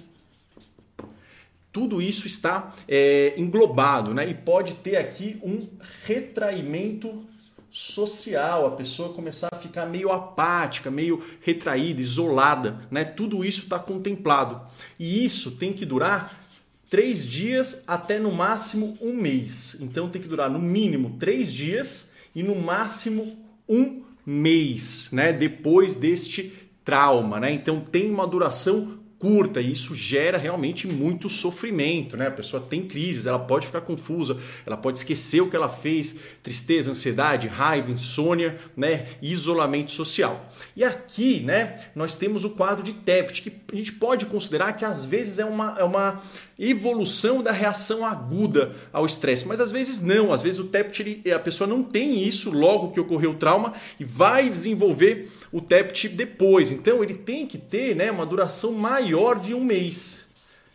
tudo 1.72 2.02
isso 2.02 2.26
está 2.26 2.74
é, 2.88 3.36
englobado, 3.38 4.12
né? 4.12 4.28
E 4.28 4.34
pode 4.34 4.74
ter 4.78 4.96
aqui 4.96 5.40
um 5.44 5.70
retraimento 6.04 7.24
social, 7.70 8.66
a 8.66 8.72
pessoa 8.72 9.14
começar 9.14 9.50
a 9.52 9.56
ficar 9.56 9.86
meio 9.86 10.12
apática, 10.12 10.90
meio 10.90 11.24
retraída, 11.42 12.02
isolada, 12.02 12.80
né? 12.90 13.06
Tudo 13.06 13.46
isso 13.46 13.62
está 13.62 13.78
contemplado. 13.78 14.60
E 14.98 15.24
isso 15.24 15.52
tem 15.52 15.74
que 15.74 15.86
durar 15.86 16.49
três 16.90 17.26
dias 17.26 17.84
até 17.88 18.20
no 18.20 18.32
máximo 18.32 18.98
um 19.02 19.14
mês. 19.14 19.78
Então 19.80 20.10
tem 20.10 20.22
que 20.22 20.28
durar 20.28 20.50
no 20.50 20.60
mínimo 20.60 21.16
três 21.20 21.54
dias 21.54 22.12
e 22.34 22.42
no 22.42 22.56
máximo 22.56 23.46
um 23.68 24.02
mês, 24.26 25.10
né? 25.12 25.32
Depois 25.32 25.96
deste 25.96 26.54
trauma, 26.84 27.40
né? 27.40 27.52
Então 27.52 27.80
tem 27.80 28.10
uma 28.10 28.28
duração 28.28 28.99
curta 29.20 29.60
e 29.60 29.72
isso 29.74 29.94
gera 29.94 30.38
realmente 30.38 30.88
muito 30.88 31.28
sofrimento, 31.28 32.16
né? 32.16 32.28
A 32.28 32.32
pessoa 32.32 32.64
tem 32.64 32.84
crises, 32.84 33.26
ela 33.26 33.38
pode 33.38 33.68
ficar 33.68 33.82
confusa, 33.82 34.38
ela 34.66 34.78
pode 34.78 35.00
esquecer 35.00 35.42
o 35.42 35.50
que 35.50 35.56
ela 35.56 35.68
fez, 35.68 36.16
tristeza, 36.42 36.90
ansiedade, 36.90 37.48
raiva, 37.48 37.92
insônia, 37.92 38.58
né? 38.76 39.08
Isolamento 39.22 39.92
social. 39.92 40.48
E 40.76 40.84
aqui, 40.84 41.42
né, 41.42 41.76
nós 41.94 42.16
temos 42.16 42.46
o 42.46 42.52
quadro 42.52 42.82
de 42.82 42.94
TEPT, 42.94 43.42
que 43.42 43.52
a 43.74 43.76
gente 43.76 43.92
pode 43.92 44.26
considerar 44.26 44.74
que 44.74 44.86
às 44.86 45.04
vezes 45.04 45.38
é 45.38 45.46
uma, 45.46 45.76
é 45.78 45.84
uma 45.84 46.22
evolução 46.58 47.42
da 47.42 47.52
reação 47.52 48.06
aguda 48.06 48.74
ao 48.92 49.06
estresse, 49.06 49.48
mas 49.48 49.60
às 49.60 49.72
vezes 49.72 50.02
não, 50.02 50.32
às 50.32 50.42
vezes 50.42 50.60
o 50.60 50.66
TEPT, 50.66 51.02
ele, 51.02 51.32
a 51.32 51.40
pessoa 51.40 51.68
não 51.68 51.84
tem 51.84 52.22
isso 52.24 52.52
logo 52.52 52.92
que 52.92 53.00
ocorreu 53.00 53.32
o 53.32 53.36
trauma 53.36 53.74
e 54.00 54.06
vai 54.06 54.50
desenvolver 54.50 55.30
o 55.52 55.60
TEPT 55.60 56.10
depois. 56.10 56.72
Então 56.72 57.04
ele 57.04 57.14
tem 57.14 57.46
que 57.46 57.58
ter 57.58 57.96
né, 57.96 58.12
uma 58.12 58.26
duração 58.26 58.72
maior 58.74 59.09
maior 59.10 59.40
de 59.40 59.54
um 59.54 59.64
mês. 59.64 60.28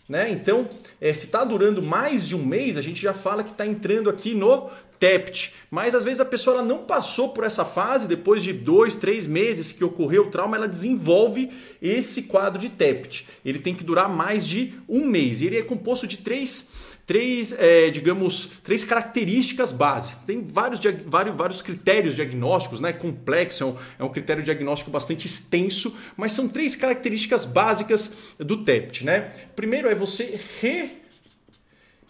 Né? 0.08 0.30
Então, 0.30 0.68
é, 1.00 1.14
se 1.14 1.26
está 1.26 1.44
durando 1.44 1.80
mais 1.80 2.26
de 2.26 2.36
um 2.36 2.44
mês, 2.44 2.76
a 2.76 2.82
gente 2.82 3.00
já 3.00 3.14
fala 3.14 3.44
que 3.44 3.52
está 3.52 3.64
entrando 3.64 4.10
aqui 4.10 4.34
no 4.34 4.68
TEPT. 4.98 5.54
Mas 5.70 5.94
às 5.94 6.04
vezes 6.04 6.20
a 6.20 6.24
pessoa 6.24 6.58
ela 6.58 6.66
não 6.66 6.78
passou 6.78 7.30
por 7.30 7.44
essa 7.44 7.64
fase, 7.64 8.06
depois 8.06 8.42
de 8.42 8.52
dois, 8.52 8.96
três 8.96 9.26
meses 9.26 9.72
que 9.72 9.84
ocorreu 9.84 10.24
o 10.26 10.30
trauma, 10.30 10.56
ela 10.56 10.68
desenvolve 10.68 11.50
esse 11.80 12.24
quadro 12.24 12.58
de 12.58 12.68
TEPT. 12.68 13.26
Ele 13.44 13.58
tem 13.58 13.74
que 13.74 13.84
durar 13.84 14.08
mais 14.08 14.46
de 14.46 14.74
um 14.88 15.06
mês. 15.06 15.40
Ele 15.40 15.56
é 15.56 15.62
composto 15.62 16.06
de 16.06 16.18
três 16.18 16.93
três, 17.06 17.52
é, 17.52 17.90
digamos, 17.90 18.46
três 18.62 18.84
características 18.84 19.72
básicas. 19.72 20.24
Tem 20.24 20.42
vários, 20.42 20.80
vários, 21.06 21.36
vários 21.36 21.62
critérios 21.62 22.14
diagnósticos, 22.14 22.80
né? 22.80 22.92
Complexo 22.92 23.64
é 23.64 23.66
um, 23.66 23.76
é 24.00 24.04
um 24.04 24.08
critério 24.08 24.42
diagnóstico 24.42 24.90
bastante 24.90 25.26
extenso, 25.26 25.96
mas 26.16 26.32
são 26.32 26.48
três 26.48 26.74
características 26.74 27.44
básicas 27.44 28.34
do 28.38 28.64
TEPT, 28.64 29.04
né? 29.04 29.32
Primeiro 29.54 29.88
é 29.88 29.94
você 29.94 30.40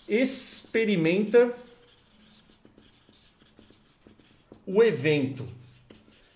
reexperimenta 0.09 1.53
o 4.67 4.83
evento. 4.83 5.47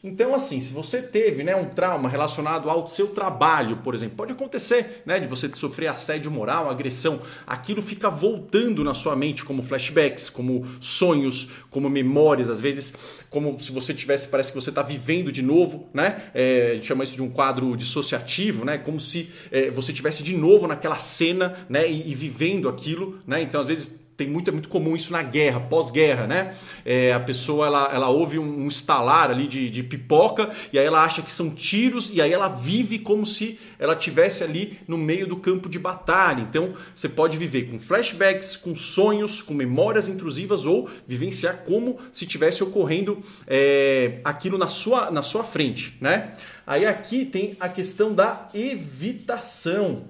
Então, 0.03 0.33
assim, 0.33 0.61
se 0.61 0.73
você 0.73 1.03
teve 1.03 1.43
né, 1.43 1.57
um 1.57 1.65
trauma 1.65 2.09
relacionado 2.09 2.71
ao 2.71 2.87
seu 2.87 3.09
trabalho, 3.09 3.79
por 3.79 3.97
exemplo, 3.97 4.17
pode 4.17 4.33
acontecer 4.33 5.03
né, 5.05 5.19
de 5.19 5.27
você 5.27 5.53
sofrer 5.53 5.89
assédio 5.89 6.31
moral, 6.31 6.71
agressão, 6.71 7.21
aquilo 7.45 7.83
fica 7.83 8.09
voltando 8.09 8.85
na 8.85 8.95
sua 8.95 9.17
mente 9.17 9.45
como 9.45 9.61
flashbacks, 9.61 10.31
como 10.31 10.65
sonhos, 10.81 11.49
como 11.69 11.91
memórias, 11.91 12.49
às 12.49 12.61
vezes, 12.61 12.95
como 13.29 13.59
se 13.59 13.73
você 13.73 13.93
tivesse, 13.93 14.29
parece 14.29 14.53
que 14.53 14.61
você 14.61 14.71
está 14.71 14.83
vivendo 14.83 15.33
de 15.33 15.43
novo, 15.43 15.89
né? 15.93 16.31
É, 16.33 16.71
a 16.71 16.75
gente 16.77 16.87
chama 16.87 17.03
isso 17.03 17.17
de 17.17 17.23
um 17.23 17.29
quadro 17.29 17.77
dissociativo, 17.77 18.65
né? 18.65 18.79
Como 18.79 19.01
se 19.01 19.29
é, 19.51 19.69
você 19.69 19.93
tivesse 19.93 20.23
de 20.23 20.37
novo 20.37 20.69
naquela 20.69 21.01
cena, 21.01 21.55
né? 21.69 21.91
E, 21.91 22.13
e 22.13 22.15
vivendo 22.15 22.69
aquilo, 22.69 23.19
né? 23.27 23.43
Então, 23.43 23.61
às 23.61 23.67
vezes 23.67 23.99
tem 24.19 24.27
muito, 24.27 24.51
é 24.51 24.53
muito 24.53 24.69
comum 24.69 24.97
isso 24.97 25.13
na 25.13 25.23
guerra, 25.23 25.61
pós-guerra, 25.61 26.27
né? 26.27 26.57
É, 26.85 27.13
a 27.13 27.21
pessoa 27.21 27.69
ela, 27.69 27.89
ela 27.95 28.09
ouve 28.09 28.37
um, 28.37 28.65
um 28.65 28.67
estalar 28.67 29.31
ali 29.31 29.47
de, 29.47 29.71
de 29.71 29.81
pipoca 29.85 30.51
e 30.73 30.79
aí 30.79 30.85
ela 30.85 31.05
acha 31.05 31.23
que 31.23 31.33
são 31.33 31.55
tiros 31.55 32.11
e 32.13 32.21
aí 32.21 32.33
ela 32.33 32.49
vive 32.49 32.99
como 32.99 33.25
se 33.25 33.61
ela 33.79 33.95
tivesse 33.95 34.43
ali 34.43 34.77
no 34.89 34.99
meio 34.99 35.25
do 35.25 35.37
campo 35.37 35.69
de 35.69 35.79
batalha. 35.79 36.41
Então 36.41 36.75
você 36.93 37.09
pode 37.09 37.39
viver 37.39 37.71
com 37.71 37.79
flashbacks, 37.79 38.57
com 38.57 38.75
sonhos, 38.75 39.41
com 39.41 39.55
memórias 39.55 40.09
intrusivas 40.09 40.67
ou 40.67 40.91
vivenciar 41.07 41.59
como 41.59 41.97
se 42.11 42.27
tivesse 42.27 42.65
ocorrendo 42.65 43.21
é, 43.47 44.19
aquilo 44.25 44.59
na 44.59 44.67
sua, 44.67 45.13
na 45.13 45.23
sua 45.23 45.45
frente, 45.45 45.97
né? 46.01 46.33
Aí 46.67 46.85
aqui 46.85 47.25
tem 47.25 47.57
a 47.61 47.69
questão 47.69 48.13
da 48.13 48.49
evitação. 48.53 50.07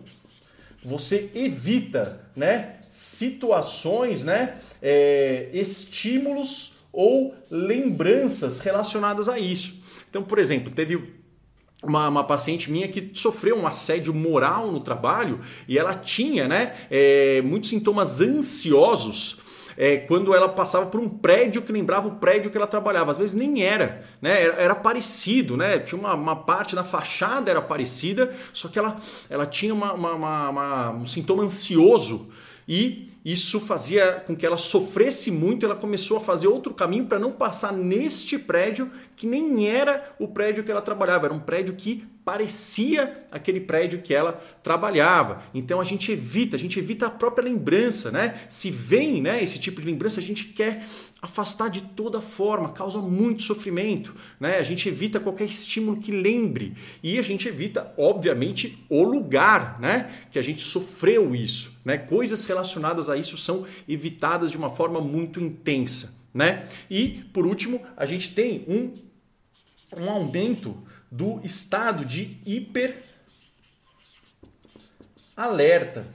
Você 0.82 1.30
evita, 1.34 2.24
né? 2.34 2.77
Situações, 2.98 4.24
né, 4.24 4.56
é, 4.82 5.50
estímulos 5.52 6.72
ou 6.92 7.32
lembranças 7.48 8.58
relacionadas 8.58 9.28
a 9.28 9.38
isso. 9.38 9.80
Então, 10.10 10.20
por 10.20 10.36
exemplo, 10.36 10.72
teve 10.72 11.14
uma, 11.84 12.08
uma, 12.08 12.24
paciente 12.24 12.68
minha 12.68 12.88
que 12.88 13.12
sofreu 13.14 13.56
um 13.56 13.68
assédio 13.68 14.12
moral 14.12 14.72
no 14.72 14.80
trabalho 14.80 15.38
e 15.68 15.78
ela 15.78 15.94
tinha 15.94 16.48
né, 16.48 16.74
é, 16.90 17.40
muitos 17.42 17.70
sintomas 17.70 18.20
ansiosos. 18.20 19.38
É, 19.76 19.98
quando 19.98 20.34
ela 20.34 20.48
passava 20.48 20.86
por 20.86 20.98
um 20.98 21.08
prédio 21.08 21.62
que 21.62 21.70
lembrava 21.70 22.08
o 22.08 22.16
prédio 22.16 22.50
que 22.50 22.56
ela 22.56 22.66
trabalhava. 22.66 23.12
Às 23.12 23.18
vezes 23.18 23.32
nem 23.32 23.62
era, 23.62 24.02
né? 24.20 24.42
Era, 24.42 24.54
era 24.54 24.74
parecido, 24.74 25.56
né? 25.56 25.78
Tinha 25.78 26.00
uma, 26.00 26.14
uma, 26.14 26.34
parte 26.34 26.74
na 26.74 26.82
fachada 26.82 27.48
era 27.48 27.62
parecida, 27.62 28.34
só 28.52 28.66
que 28.66 28.76
ela, 28.76 28.96
ela 29.30 29.46
tinha 29.46 29.72
uma, 29.72 29.92
uma, 29.92 30.90
um 30.90 31.06
sintoma 31.06 31.44
ansioso 31.44 32.28
e 32.68 33.08
isso 33.24 33.58
fazia 33.60 34.22
com 34.26 34.36
que 34.36 34.46
ela 34.46 34.56
sofresse 34.56 35.30
muito, 35.30 35.64
ela 35.64 35.74
começou 35.74 36.18
a 36.18 36.20
fazer 36.20 36.46
outro 36.46 36.74
caminho 36.74 37.06
para 37.06 37.18
não 37.18 37.32
passar 37.32 37.72
neste 37.72 38.38
prédio 38.38 38.90
que 39.16 39.26
nem 39.26 39.68
era 39.68 40.14
o 40.18 40.28
prédio 40.28 40.62
que 40.62 40.70
ela 40.70 40.82
trabalhava, 40.82 41.26
era 41.26 41.34
um 41.34 41.40
prédio 41.40 41.74
que 41.74 42.06
parecia 42.28 43.26
aquele 43.32 43.58
prédio 43.58 44.02
que 44.02 44.12
ela 44.12 44.34
trabalhava. 44.62 45.42
Então 45.54 45.80
a 45.80 45.84
gente 45.84 46.12
evita, 46.12 46.56
a 46.56 46.58
gente 46.58 46.78
evita 46.78 47.06
a 47.06 47.10
própria 47.10 47.42
lembrança, 47.42 48.10
né? 48.10 48.38
Se 48.50 48.70
vem, 48.70 49.22
né, 49.22 49.42
esse 49.42 49.58
tipo 49.58 49.80
de 49.80 49.86
lembrança, 49.86 50.20
a 50.20 50.22
gente 50.22 50.44
quer 50.48 50.86
afastar 51.22 51.70
de 51.70 51.80
toda 51.80 52.20
forma, 52.20 52.70
causa 52.72 52.98
muito 52.98 53.44
sofrimento, 53.44 54.14
né? 54.38 54.58
A 54.58 54.62
gente 54.62 54.90
evita 54.90 55.18
qualquer 55.18 55.46
estímulo 55.46 55.96
que 55.96 56.12
lembre 56.12 56.74
e 57.02 57.18
a 57.18 57.22
gente 57.22 57.48
evita, 57.48 57.94
obviamente, 57.96 58.84
o 58.90 59.02
lugar, 59.02 59.80
né, 59.80 60.10
que 60.30 60.38
a 60.38 60.42
gente 60.42 60.60
sofreu 60.60 61.34
isso, 61.34 61.80
né? 61.82 61.96
Coisas 61.96 62.44
relacionadas 62.44 63.08
a 63.08 63.16
isso 63.16 63.38
são 63.38 63.64
evitadas 63.88 64.50
de 64.50 64.58
uma 64.58 64.68
forma 64.68 65.00
muito 65.00 65.40
intensa, 65.40 66.14
né? 66.34 66.68
E 66.90 67.24
por 67.32 67.46
último, 67.46 67.80
a 67.96 68.04
gente 68.04 68.34
tem 68.34 68.66
um 68.68 68.92
um 69.96 70.10
aumento 70.10 70.76
do 71.10 71.40
estado 71.44 72.04
de 72.04 72.38
hiper 72.44 73.02
alerta. 75.36 76.06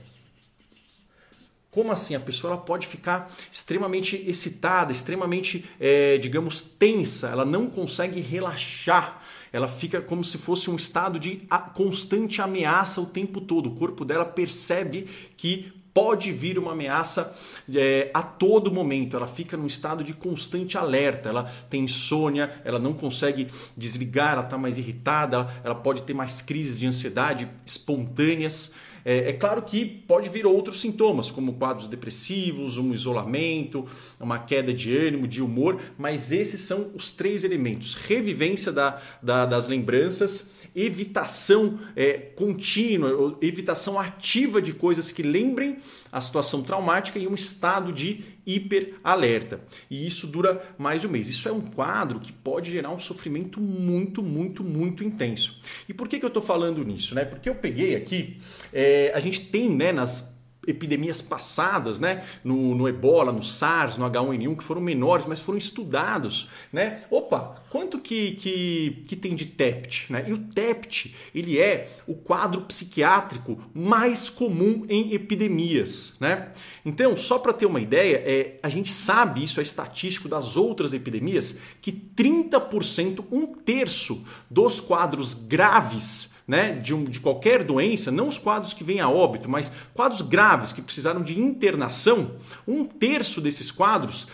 Como 1.70 1.90
assim? 1.90 2.14
A 2.14 2.20
pessoa 2.20 2.52
ela 2.52 2.62
pode 2.62 2.86
ficar 2.86 3.28
extremamente 3.50 4.16
excitada, 4.28 4.92
extremamente, 4.92 5.64
é, 5.80 6.18
digamos, 6.18 6.62
tensa, 6.62 7.28
ela 7.28 7.44
não 7.44 7.68
consegue 7.68 8.20
relaxar, 8.20 9.20
ela 9.52 9.66
fica 9.66 10.00
como 10.00 10.22
se 10.22 10.38
fosse 10.38 10.70
um 10.70 10.76
estado 10.76 11.18
de 11.18 11.42
constante 11.74 12.40
ameaça 12.40 13.00
o 13.00 13.06
tempo 13.06 13.40
todo. 13.40 13.70
O 13.70 13.74
corpo 13.74 14.04
dela 14.04 14.24
percebe 14.24 15.08
que 15.36 15.72
pode 15.94 16.32
vir 16.32 16.58
uma 16.58 16.72
ameaça 16.72 17.34
é, 17.72 18.10
a 18.12 18.22
todo 18.22 18.70
momento. 18.70 19.16
Ela 19.16 19.28
fica 19.28 19.56
num 19.56 19.66
estado 19.66 20.02
de 20.02 20.12
constante 20.12 20.76
alerta. 20.76 21.28
Ela 21.28 21.44
tem 21.70 21.84
insônia, 21.84 22.60
ela 22.64 22.80
não 22.80 22.92
consegue 22.92 23.46
desligar, 23.76 24.32
ela 24.32 24.42
está 24.42 24.58
mais 24.58 24.76
irritada, 24.76 25.36
ela, 25.36 25.60
ela 25.62 25.74
pode 25.76 26.02
ter 26.02 26.12
mais 26.12 26.42
crises 26.42 26.80
de 26.80 26.86
ansiedade 26.86 27.48
espontâneas. 27.64 28.72
É, 29.04 29.30
é, 29.30 29.32
claro 29.34 29.60
que 29.62 29.84
pode 29.84 30.30
vir 30.30 30.46
outros 30.46 30.80
sintomas, 30.80 31.30
como 31.30 31.54
quadros 31.54 31.86
depressivos, 31.86 32.78
um 32.78 32.92
isolamento, 32.92 33.86
uma 34.18 34.38
queda 34.38 34.72
de 34.72 34.96
ânimo, 34.96 35.28
de 35.28 35.42
humor, 35.42 35.78
mas 35.98 36.32
esses 36.32 36.62
são 36.62 36.90
os 36.94 37.10
três 37.10 37.44
elementos: 37.44 37.94
revivência 37.94 38.72
da, 38.72 39.00
da 39.22 39.44
das 39.44 39.68
lembranças, 39.68 40.46
evitação 40.74 41.78
é, 41.94 42.14
contínua, 42.14 43.38
evitação 43.40 43.98
ativa 43.98 44.60
de 44.60 44.72
coisas 44.72 45.10
que 45.10 45.22
lembrem 45.22 45.76
a 46.10 46.20
situação 46.20 46.62
traumática 46.62 47.18
e 47.18 47.26
um 47.26 47.34
estado 47.34 47.92
de 47.92 48.24
hiperalerta. 48.46 49.60
E 49.90 50.06
isso 50.06 50.26
dura 50.26 50.74
mais 50.76 51.00
de 51.00 51.06
um 51.06 51.10
mês. 51.10 51.28
Isso 51.28 51.48
é 51.48 51.52
um 51.52 51.60
quadro 51.60 52.20
que 52.20 52.32
pode 52.32 52.70
gerar 52.70 52.90
um 52.90 52.98
sofrimento 52.98 53.60
muito, 53.60 54.22
muito, 54.22 54.62
muito 54.62 55.04
intenso. 55.04 55.58
E 55.88 55.94
por 55.94 56.08
que, 56.08 56.18
que 56.18 56.24
eu 56.24 56.28
estou 56.28 56.42
falando 56.42 56.84
nisso? 56.84 57.14
Né? 57.14 57.24
Porque 57.24 57.48
eu 57.48 57.54
peguei 57.54 57.94
aqui, 57.94 58.36
é, 58.72 59.12
a 59.14 59.20
gente 59.20 59.40
tem 59.42 59.70
né, 59.70 59.92
nas 59.92 60.33
epidemias 60.66 61.20
passadas, 61.22 62.00
né? 62.00 62.24
No, 62.42 62.74
no, 62.74 62.88
Ebola, 62.88 63.32
no 63.32 63.42
SARS, 63.42 63.96
no 63.96 64.04
H1N1, 64.10 64.56
que 64.58 64.64
foram 64.64 64.80
menores, 64.80 65.26
mas 65.26 65.40
foram 65.40 65.58
estudados, 65.58 66.48
né? 66.72 67.02
Opa, 67.10 67.56
quanto 67.70 67.98
que, 67.98 68.32
que, 68.32 69.02
que 69.08 69.16
tem 69.16 69.34
de 69.34 69.46
TEPT? 69.46 70.12
Né? 70.12 70.24
E 70.28 70.32
o 70.32 70.38
TEPT, 70.38 71.14
ele 71.34 71.58
é 71.58 71.88
o 72.06 72.14
quadro 72.14 72.62
psiquiátrico 72.62 73.60
mais 73.72 74.28
comum 74.28 74.84
em 74.88 75.12
epidemias, 75.14 76.16
né? 76.20 76.52
Então, 76.84 77.16
só 77.16 77.38
para 77.38 77.52
ter 77.52 77.66
uma 77.66 77.80
ideia, 77.80 78.22
é, 78.24 78.58
a 78.62 78.68
gente 78.68 78.90
sabe, 78.90 79.42
isso 79.42 79.60
é 79.60 79.62
estatístico 79.62 80.28
das 80.28 80.56
outras 80.56 80.92
epidemias, 80.92 81.58
que 81.80 81.92
30%, 81.92 83.24
um 83.30 83.46
terço 83.46 84.22
dos 84.50 84.80
quadros 84.80 85.34
graves 85.34 86.33
né, 86.46 86.72
de, 86.74 86.94
um, 86.94 87.04
de 87.04 87.20
qualquer 87.20 87.64
doença, 87.64 88.10
não 88.10 88.28
os 88.28 88.38
quadros 88.38 88.74
que 88.74 88.84
vêm 88.84 89.00
a 89.00 89.08
óbito, 89.08 89.48
mas 89.48 89.72
quadros 89.94 90.20
graves 90.20 90.72
que 90.72 90.82
precisaram 90.82 91.22
de 91.22 91.38
internação, 91.40 92.32
um 92.68 92.84
terço 92.84 93.40
desses 93.40 93.70
quadros 93.70 94.28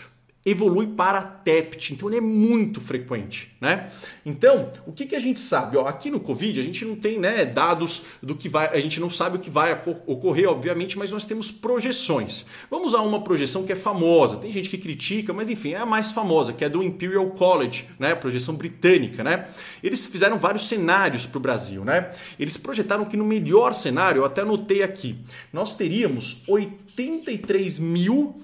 evolui 0.45 0.87
para 0.87 1.21
TEPT, 1.21 1.93
então 1.93 2.09
ele 2.09 2.17
é 2.17 2.21
muito 2.21 2.81
frequente, 2.81 3.55
né? 3.61 3.91
Então, 4.25 4.71
o 4.87 4.91
que, 4.91 5.05
que 5.05 5.15
a 5.15 5.19
gente 5.19 5.39
sabe? 5.39 5.77
Ó, 5.77 5.85
aqui 5.85 6.09
no 6.09 6.19
Covid 6.19 6.59
a 6.59 6.63
gente 6.63 6.83
não 6.83 6.95
tem 6.95 7.19
né, 7.19 7.45
dados 7.45 8.03
do 8.23 8.35
que 8.35 8.49
vai, 8.49 8.67
a 8.67 8.79
gente 8.79 8.99
não 8.99 9.09
sabe 9.09 9.37
o 9.37 9.39
que 9.39 9.51
vai 9.51 9.79
ocorrer, 10.07 10.49
obviamente, 10.49 10.97
mas 10.97 11.11
nós 11.11 11.25
temos 11.27 11.51
projeções. 11.51 12.45
Vamos 12.71 12.95
a 12.95 13.01
uma 13.01 13.23
projeção 13.23 13.63
que 13.63 13.71
é 13.71 13.75
famosa, 13.75 14.37
tem 14.37 14.51
gente 14.51 14.69
que 14.69 14.79
critica, 14.79 15.31
mas 15.31 15.49
enfim, 15.49 15.73
é 15.73 15.77
a 15.77 15.85
mais 15.85 16.11
famosa, 16.11 16.53
que 16.53 16.65
é 16.65 16.69
do 16.69 16.81
Imperial 16.81 17.29
College, 17.31 17.87
né? 17.99 18.15
Projeção 18.15 18.55
britânica, 18.55 19.23
né? 19.23 19.47
Eles 19.83 20.07
fizeram 20.07 20.39
vários 20.39 20.67
cenários 20.67 21.27
para 21.27 21.37
o 21.37 21.41
Brasil, 21.41 21.85
né? 21.85 22.11
Eles 22.39 22.57
projetaram 22.57 23.05
que 23.05 23.15
no 23.15 23.25
melhor 23.25 23.75
cenário, 23.75 24.21
eu 24.21 24.25
até 24.25 24.41
anotei 24.41 24.81
aqui, 24.81 25.17
nós 25.53 25.75
teríamos 25.75 26.41
83 26.47 27.77
mil 27.77 28.41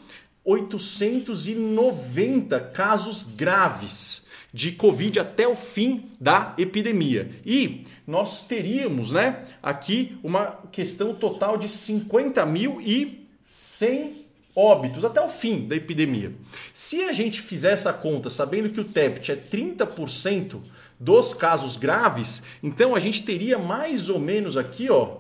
890 0.48 2.60
casos 2.60 3.22
graves 3.22 4.25
de 4.54 4.72
Covid 4.72 5.20
até 5.20 5.46
o 5.46 5.58
fim 5.58 6.06
da 6.20 6.54
epidemia. 6.58 7.30
E 7.46 7.84
nós 8.08 8.48
teríamos 8.48 9.12
né, 9.12 9.44
aqui 9.62 10.18
uma 10.24 10.58
questão 10.72 11.13
total 11.13 11.58
de 11.58 11.68
50.100 11.68 14.25
óbitos 14.56 15.04
até 15.04 15.20
o 15.22 15.27
fim 15.27 15.68
da 15.68 15.75
epidemia. 15.75 16.32
Se 16.74 17.04
a 17.04 17.12
gente 17.12 17.42
fizer 17.42 17.74
essa 17.74 17.92
conta 17.92 18.30
sabendo 18.30 18.70
que 18.70 18.80
o 18.80 18.86
TEPT 18.86 19.34
é 19.34 19.36
30% 19.36 20.62
dos 20.98 21.34
casos 21.34 21.75
graves, 21.75 22.44
então 22.63 22.96
a 22.96 23.00
gente 23.00 23.24
teria 23.24 23.60
mais 23.60 24.08
ou 24.08 24.18
menos 24.18 24.56
aqui 24.56 24.89
ó, 24.89 25.18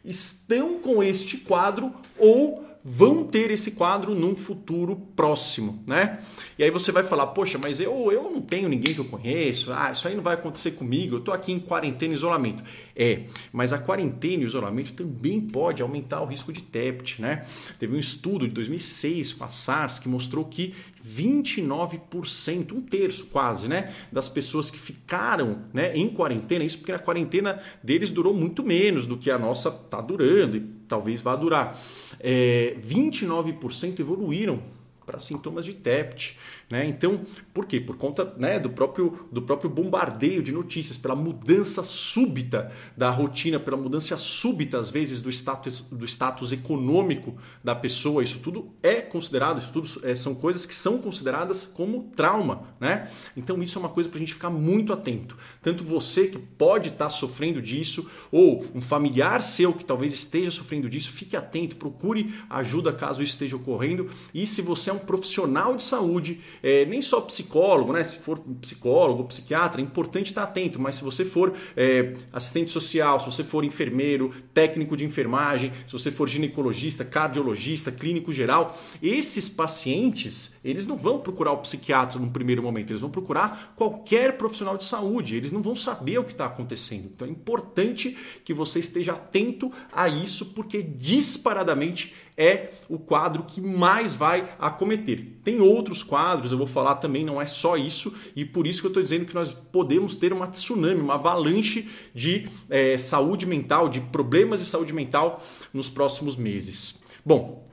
estão 0.07 0.79
com 0.79 1.03
este 1.03 1.37
quadro 1.37 1.93
ou 2.17 2.65
vão 2.89 3.25
ter 3.25 3.51
esse 3.51 3.71
quadro 3.71 4.15
num 4.15 4.33
futuro 4.33 4.95
próximo, 5.13 5.83
né? 5.85 6.19
E 6.57 6.63
aí 6.63 6.71
você 6.71 6.89
vai 6.89 7.03
falar, 7.03 7.27
poxa, 7.27 7.59
mas 7.61 7.81
eu, 7.81 8.09
eu 8.13 8.23
não 8.23 8.41
tenho 8.41 8.69
ninguém 8.69 8.93
que 8.93 9.01
eu 9.01 9.05
conheço, 9.05 9.73
ah, 9.73 9.91
isso 9.91 10.07
aí 10.07 10.15
não 10.15 10.23
vai 10.23 10.35
acontecer 10.35 10.71
comigo, 10.71 11.15
eu 11.15 11.19
estou 11.19 11.33
aqui 11.33 11.51
em 11.51 11.59
quarentena 11.59 12.13
e 12.13 12.15
isolamento. 12.15 12.63
É, 12.95 13.23
mas 13.51 13.73
a 13.73 13.77
quarentena 13.77 14.43
e 14.43 14.45
o 14.45 14.47
isolamento 14.47 14.93
também 14.93 15.41
pode 15.41 15.81
aumentar 15.81 16.21
o 16.21 16.25
risco 16.25 16.53
de 16.53 16.63
TEPT, 16.63 17.21
né? 17.21 17.45
Teve 17.77 17.93
um 17.93 17.99
estudo 17.99 18.47
de 18.47 18.53
2006 18.53 19.33
com 19.33 19.43
a 19.43 19.49
SARS 19.49 19.99
que 19.99 20.07
mostrou 20.07 20.45
que 20.45 20.73
29%, 21.07 22.71
um 22.73 22.81
terço 22.81 23.27
quase, 23.27 23.67
né, 23.67 23.93
das 24.11 24.27
pessoas 24.27 24.69
que 24.69 24.77
ficaram 24.77 25.59
né, 25.73 25.95
em 25.95 26.09
quarentena, 26.09 26.63
isso 26.63 26.77
porque 26.79 26.91
a 26.91 26.99
quarentena 26.99 27.61
deles 27.81 28.11
durou 28.11 28.33
muito 28.33 28.63
menos 28.63 29.05
do 29.05 29.17
que 29.17 29.31
a 29.31 29.39
nossa 29.39 29.69
está 29.69 30.01
durando 30.01 30.57
e 30.57 30.61
talvez 30.87 31.21
vá 31.21 31.35
durar. 31.35 31.79
É, 32.19 32.75
29% 32.81 33.99
evoluíram 33.99 34.61
para 35.07 35.19
sintomas 35.19 35.63
de 35.63 35.73
TEPT. 35.73 36.37
Né? 36.69 36.85
Então, 36.85 37.21
por 37.53 37.65
quê? 37.65 37.79
Por 37.79 37.95
conta 37.95 38.35
né, 38.37 38.59
do, 38.59 38.69
próprio, 38.69 39.25
do 39.31 39.41
próprio 39.41 39.69
bombardeio 39.69 40.43
de 40.43 40.51
notícias, 40.51 40.97
pela 40.97 41.15
mudança 41.15 41.81
súbita 41.81 42.69
da 42.95 43.09
rotina, 43.09 43.57
pela 43.57 43.77
mudança 43.77 44.17
súbita, 44.17 44.77
às 44.77 44.89
vezes, 44.89 45.21
do 45.21 45.29
status, 45.29 45.81
do 45.89 46.05
status 46.05 46.51
econômico 46.51 47.37
da 47.63 47.73
pessoa. 47.73 48.21
Isso 48.21 48.39
tudo 48.39 48.69
é 48.83 48.95
considerado, 48.95 49.59
isso 49.59 49.71
tudo 49.71 49.89
é, 50.03 50.13
são 50.13 50.35
coisas 50.35 50.65
que 50.65 50.75
são 50.75 50.97
consideradas 50.97 51.63
como 51.63 52.11
trauma. 52.13 52.63
Né? 52.77 53.09
Então, 53.37 53.63
isso 53.63 53.77
é 53.77 53.79
uma 53.79 53.89
coisa 53.89 54.09
para 54.09 54.17
a 54.17 54.19
gente 54.19 54.33
ficar 54.33 54.49
muito 54.49 54.91
atento. 54.91 55.37
Tanto 55.61 55.85
você 55.85 56.27
que 56.27 56.37
pode 56.37 56.89
estar 56.89 57.05
tá 57.05 57.09
sofrendo 57.09 57.61
disso, 57.61 58.09
ou 58.29 58.65
um 58.75 58.81
familiar 58.81 59.41
seu 59.41 59.71
que 59.71 59.85
talvez 59.85 60.13
esteja 60.13 60.51
sofrendo 60.51 60.89
disso, 60.89 61.13
fique 61.13 61.37
atento, 61.37 61.77
procure 61.77 62.33
ajuda 62.49 62.91
caso 62.91 63.23
isso 63.23 63.31
esteja 63.31 63.55
ocorrendo. 63.55 64.09
E 64.33 64.45
se 64.45 64.61
você 64.61 64.89
é 64.89 64.93
um 64.93 64.96
profissional 64.99 65.75
de 65.75 65.83
saúde, 65.83 66.39
é, 66.61 66.85
nem 66.85 67.01
só 67.01 67.21
psicólogo, 67.21 67.93
né? 67.93 68.03
Se 68.03 68.19
for 68.19 68.39
psicólogo, 68.61 69.23
psiquiatra, 69.25 69.81
é 69.81 69.83
importante 69.83 70.27
estar 70.27 70.43
atento, 70.43 70.79
mas 70.79 70.95
se 70.95 71.03
você 71.03 71.23
for 71.23 71.53
é, 71.75 72.13
assistente 72.31 72.71
social, 72.71 73.19
se 73.19 73.25
você 73.25 73.43
for 73.43 73.63
enfermeiro, 73.63 74.31
técnico 74.53 74.97
de 74.97 75.05
enfermagem, 75.05 75.71
se 75.85 75.93
você 75.93 76.11
for 76.11 76.27
ginecologista, 76.27 77.05
cardiologista, 77.05 77.91
clínico 77.91 78.31
geral, 78.31 78.77
esses 79.01 79.47
pacientes, 79.47 80.53
eles 80.69 80.85
não 80.85 80.97
vão 80.97 81.19
procurar 81.19 81.53
o 81.53 81.59
psiquiatra 81.59 82.19
no 82.19 82.29
primeiro 82.29 82.61
momento, 82.61 82.91
eles 82.91 83.01
vão 83.01 83.09
procurar 83.09 83.73
qualquer 83.75 84.37
profissional 84.37 84.77
de 84.77 84.83
saúde, 84.83 85.35
eles 85.35 85.53
não 85.53 85.61
vão 85.61 85.75
saber 85.75 86.17
o 86.17 86.23
que 86.25 86.33
está 86.33 86.45
acontecendo. 86.45 87.09
Então 87.13 87.25
é 87.25 87.31
importante 87.31 88.17
que 88.43 88.53
você 88.53 88.79
esteja 88.79 89.13
atento 89.13 89.71
a 89.91 90.09
isso, 90.09 90.47
porque 90.47 90.83
disparadamente 90.83 92.13
é 92.35 92.71
o 92.89 92.99
quadro 92.99 93.43
que 93.43 93.61
mais 93.61 94.13
vai 94.13 94.49
acometer. 94.59 95.39
Tem 95.43 95.61
outros 95.61 96.03
quadros, 96.03 96.51
eu 96.51 96.57
vou 96.57 96.67
falar 96.67 96.95
também, 96.95 97.25
não 97.25 97.41
é 97.41 97.45
só 97.45 97.77
isso, 97.77 98.13
e 98.35 98.43
por 98.43 98.67
isso 98.67 98.81
que 98.81 98.87
eu 98.87 98.89
estou 98.89 99.01
dizendo 99.01 99.25
que 99.25 99.33
nós 99.33 99.51
podemos 99.71 100.15
ter 100.15 100.33
uma 100.33 100.47
tsunami, 100.47 100.99
uma 100.99 101.15
avalanche 101.15 101.87
de 102.13 102.47
é, 102.69 102.97
saúde 102.97 103.45
mental, 103.45 103.87
de 103.89 104.01
problemas 104.01 104.59
de 104.59 104.65
saúde 104.65 104.91
mental 104.93 105.41
nos 105.73 105.89
próximos 105.89 106.35
meses. 106.35 106.99
Bom, 107.25 107.66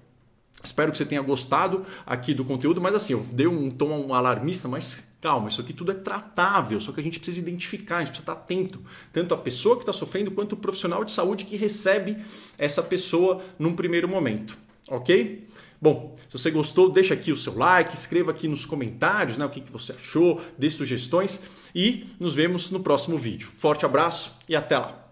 Espero 0.65 0.91
que 0.91 0.99
você 0.99 1.05
tenha 1.05 1.21
gostado 1.21 1.85
aqui 2.07 2.33
do 2.33 2.45
conteúdo, 2.45 2.81
mas 2.81 2.95
assim, 2.95 3.13
eu 3.13 3.21
dei 3.31 3.47
um 3.47 3.71
tom 3.71 4.15
alarmista, 4.15 4.67
mas 4.67 5.07
calma, 5.21 5.49
isso 5.49 5.61
aqui 5.61 5.73
tudo 5.73 5.93
é 5.93 5.95
tratável, 5.95 6.81
só 6.81 6.93
que 6.93 7.01
a 7.01 7.03
gente 7.03 7.19
precisa 7.19 7.39
identificar, 7.41 7.97
a 7.97 7.99
gente 8.01 8.09
precisa 8.09 8.23
estar 8.23 8.33
atento, 8.33 8.81
tanto 9.13 9.33
a 9.33 9.39
pessoa 9.39 9.77
que 9.77 9.83
está 9.83 9.93
sofrendo 9.93 10.31
quanto 10.31 10.53
o 10.53 10.57
profissional 10.57 11.05
de 11.05 11.13
saúde 11.13 11.45
que 11.45 11.57
recebe 11.57 12.17
essa 12.59 12.83
pessoa 12.83 13.43
num 13.59 13.75
primeiro 13.75 14.09
momento, 14.09 14.57
ok? 14.89 15.47
Bom, 15.81 16.15
se 16.29 16.39
você 16.39 16.51
gostou, 16.51 16.91
deixa 16.91 17.15
aqui 17.15 17.31
o 17.31 17.37
seu 17.37 17.57
like, 17.57 17.95
escreva 17.95 18.31
aqui 18.31 18.49
nos 18.49 18.65
comentários 18.65 19.37
né, 19.37 19.45
o 19.45 19.51
que, 19.51 19.61
que 19.61 19.73
você 19.73 19.93
achou, 19.93 20.41
dê 20.59 20.71
sugestões 20.71 21.41
e 21.75 22.07
nos 22.19 22.35
vemos 22.35 22.71
no 22.71 22.81
próximo 22.81 23.19
vídeo. 23.19 23.51
Forte 23.59 23.85
abraço 23.85 24.35
e 24.49 24.57
até 24.57 24.79
lá! 24.79 25.05